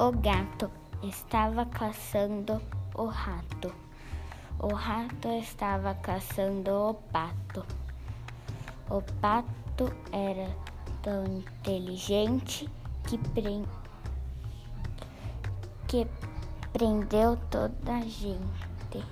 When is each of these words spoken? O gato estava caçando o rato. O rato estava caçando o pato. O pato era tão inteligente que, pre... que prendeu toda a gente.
O 0.00 0.12
gato 0.12 0.70
estava 1.02 1.66
caçando 1.66 2.62
o 2.94 3.06
rato. 3.06 3.74
O 4.60 4.72
rato 4.72 5.26
estava 5.26 5.92
caçando 5.96 6.70
o 6.70 6.94
pato. 6.94 7.66
O 8.88 9.02
pato 9.20 9.92
era 10.12 10.54
tão 11.02 11.24
inteligente 11.24 12.70
que, 13.08 13.18
pre... 13.18 13.64
que 15.88 16.06
prendeu 16.72 17.36
toda 17.50 17.96
a 17.96 18.02
gente. 18.02 19.04